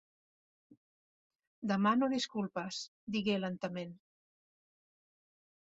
[1.73, 2.81] Demano disculpes,
[3.19, 3.97] digué lentament.